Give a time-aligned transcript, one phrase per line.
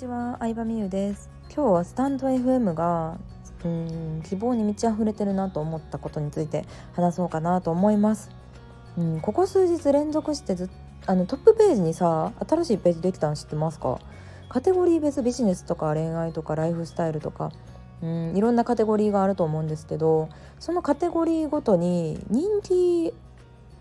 [0.00, 1.28] ちは、相葉美優です。
[1.54, 3.18] 今日はスタンド FM が
[3.62, 8.30] うん希望に満ち溢れてるなと思ったことについて話そうかなと思います。
[8.96, 10.70] うんここ数日連続してず
[11.04, 13.98] あのトップページにさ新しいページできたの知ってますか？
[14.48, 17.52] カテゴリー別ビジネスとか恋愛とかライフスタイルとか
[18.00, 23.12] うんいろんなカテゴリーがあると思うんですけどそのカテゴリーごとに人気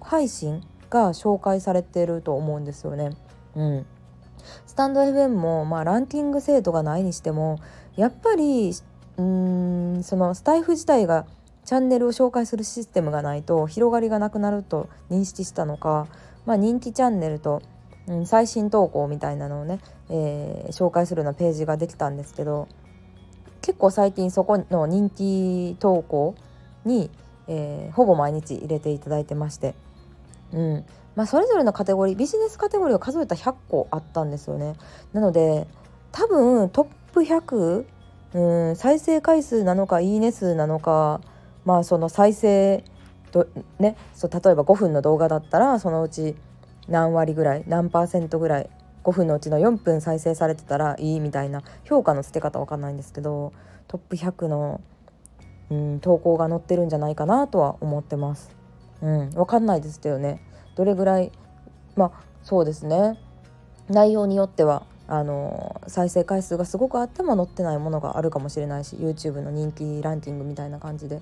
[0.02, 3.12] 配信が紹介されてると思うんですよね。
[3.56, 3.86] うん、
[4.66, 7.60] スタンド FM も、まあ、ランキング制度がないにしても
[7.96, 8.74] やっぱり
[9.18, 11.26] うんそのスタイフ自体が
[11.66, 16.08] チャンネルを紹介するシステムがないと広がりがなくなると認識したのか、
[16.46, 17.62] まあ、人気チャンネルと、
[18.08, 19.80] うん、最新投稿みたいなのをね、
[20.10, 22.68] えー、紹介するようなページができたんですけど
[23.62, 26.36] 結構最近そこの人気投稿
[26.86, 27.12] に、
[27.48, 29.76] えー、ほぼ毎日入れていただいてまして。
[30.54, 30.86] うん
[31.20, 34.76] まあ、それぞれのカテゴリービジネスカテゴリーを数えた100個あったんですよね。
[35.12, 35.68] なので
[36.14, 37.86] 多分トップ100
[38.36, 41.20] うん再生回数なのかいいね数なのか
[41.66, 42.86] まあその再生
[43.34, 43.48] と
[43.80, 46.38] ねそう例えば5分の動画だったらそのうち
[46.88, 48.70] 何割ぐらい何パーセントぐらい
[49.04, 53.52] 5分のうちの4分再生されてたらいいみたいな評価のつけ方わかんないんですけど
[53.90, 54.80] トップ100の、
[55.70, 58.56] うん、投稿が載ってるんじゃないかなとは思ってます。
[59.02, 60.42] うん、分かんないですけどね
[60.80, 61.30] どれぐらい
[61.98, 63.20] まあそうですね。
[63.90, 71.20] 内容によってはあの再生回数がすごくあっても載ってないものがあるかもしれないし YouTube の人気ランキングみたいな感じで、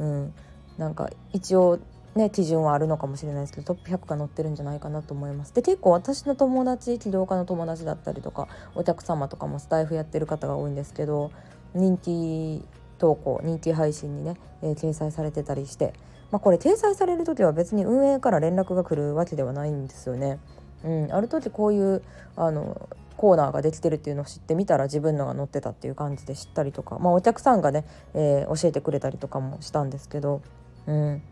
[0.00, 0.34] うん、
[0.76, 1.78] なんか一応
[2.16, 5.54] ね基準はあるのかもしれないですけどトップ100が載ってるんじゃないかなと思います。
[5.54, 11.30] で結構私の友達起業家の友達だったりとかお客様とかもスタイフやってる方が多いんですけど
[11.74, 12.64] 人気
[12.98, 15.92] 投稿人気配信にね、えー、掲載されてたりして
[16.30, 20.38] まあ、これ掲載される時は別に運営から連絡が来るわけではないんですよね。
[20.84, 22.02] うん、ある時こういう
[22.36, 30.42] あのコーナーができてるっていうのを知ってみたら自分のが載ってたっていう感じで知ったりとか、まあ、お客さんがね、えー、教えてくれたりとかもしたんですけど、
[30.86, 31.22] うん、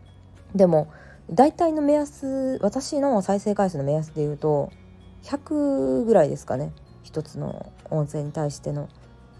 [0.54, 0.90] でも
[1.30, 4.72] 大体の目安私の再生回数の目安で言うと
[5.24, 8.88] 100ぐらいですかね一つの音声に対しての。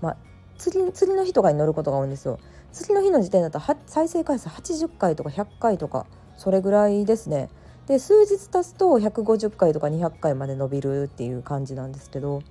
[0.03, 0.17] まあ
[0.59, 2.39] 釣りの日とかに乗ることが多いんですよ。
[2.75, 6.07] 次の日の時点だと再生回数80回とか100回とか
[6.37, 7.49] それぐらいですね
[7.87, 12.43] で数日経つと150回とか200回まで伸びるっていう感じなんですけど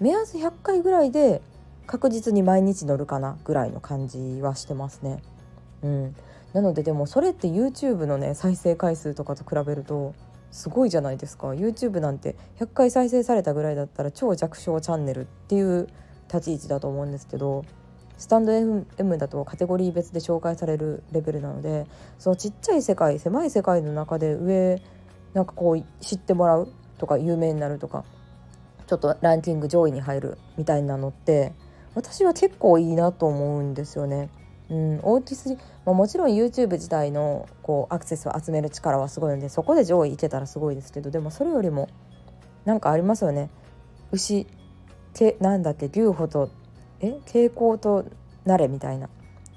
[0.00, 1.40] 目安100回ぐらいで
[1.86, 5.22] 確実に毎日乗るかなぐらいの感じはしてますね。
[5.82, 6.16] うん、
[6.52, 10.14] なのででもそれって YouTube のね再生回数とかと比べると
[10.50, 15.88] すごいじゃないですか YouTube なんて100回再生されたぐらいだったら超弱小チャンネルっていう
[16.32, 17.64] 立ち位置だと思うんですけど
[18.16, 21.86] スタンド FM だとカテゴリー別で紹介されるレベルなので
[22.18, 24.82] そのちっちゃい世界狭い世界の中で上
[25.34, 28.04] なんかこう知ってもらうとか有名になるとか
[28.88, 31.52] ちょっとランキング上位に入るみたいなのって
[31.94, 34.30] 私は結構いいなと思うんですよね。
[34.70, 35.56] うん、大きすぎ、
[35.86, 41.88] まあ、もちろん YouTube 自体のこうアクセスを集める力はすごいのでそこで上位いけたらすごいですけどでもそれよりも
[42.66, 43.48] なんかありますよね
[44.12, 44.46] 牛
[45.14, 46.50] けなんだっけ牛歩と
[47.00, 47.12] え？
[47.26, 48.04] 蛍光と
[48.44, 49.08] なれみたいな。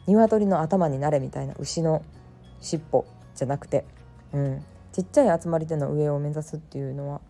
[0.07, 1.55] 鶏の頭になれみたいな。
[1.59, 2.03] 牛の
[2.59, 3.85] 尻尾じゃなくて、
[4.33, 7.21] うん、ちっちゃい集まりでの上を目指すっていうのは。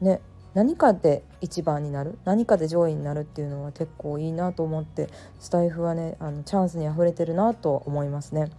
[0.00, 0.20] ね。
[0.54, 2.18] 何かで一番になる？
[2.26, 5.08] 何かで上位になるっていうのは結構いいなと思って
[5.40, 8.50] スタイフはねあのチャンスにあふれてるなと思いますね。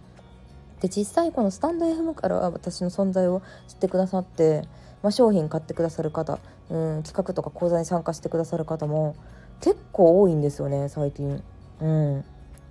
[0.84, 4.64] で実際このスタンド FM から私の存在を知ってくださって、
[5.02, 9.16] まあ、商品買ってくださる方、うん、企画とか講座に参加してくださる方も
[9.62, 11.42] 結構多いんですよね最近。
[11.80, 12.24] うん、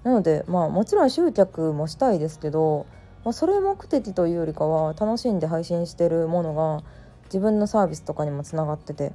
[0.03, 2.85] なのでまあもちろん集客もしたいですけど、
[3.25, 6.83] まあ、それ目的というよりかは楽しんで配信してるものが
[7.25, 9.11] 自分のサービスとかにもつながってて、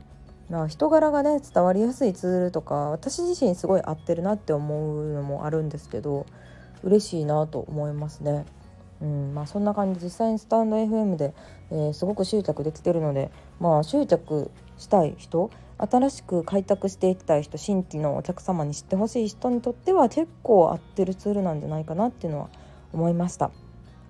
[0.50, 6.26] まあ、人柄がね伝わりやすいツールとか私自身すごい合ってるなって思うのもあるんですけど
[6.82, 8.44] 嬉しいなと思いますね。
[9.00, 11.34] うんまあ、そんな感じ実際にスタンド FM で、
[11.70, 13.30] えー、すごく集客できてるので、
[13.60, 22.48] まあ、集客したい人新しく開拓していきたい人新規のお客様に知ってほしい人にとっては結構合ってるツールなんじゃないかなっていうのは
[22.92, 23.52] 思いました。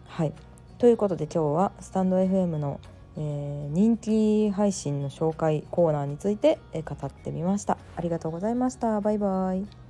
[0.07, 0.33] はい
[0.79, 2.81] ということで今日はスタンド FM の、
[3.17, 7.77] えー、人気配信の紹介コーナーについて、え語ってみました。
[7.97, 9.01] ありがとうございました。
[9.01, 9.88] バイバイ。